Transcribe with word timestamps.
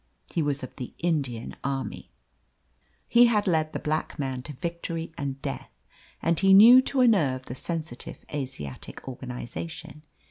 He 0.33 0.41
was 0.41 0.63
of 0.63 0.75
the 0.77 0.95
Indian 0.97 1.55
army. 1.63 2.09
He 3.07 3.27
had 3.27 3.45
led 3.45 3.71
the 3.71 3.77
black 3.77 4.17
man 4.17 4.41
to 4.41 4.53
victory 4.53 5.11
and 5.15 5.39
death, 5.43 5.69
and 6.23 6.39
he 6.39 6.53
knew 6.53 6.81
to 6.81 7.01
a 7.01 7.07
nerve 7.07 7.43
the 7.43 7.53
sensitive 7.53 8.25
Asiatic 8.33 9.07
organisation. 9.07 10.01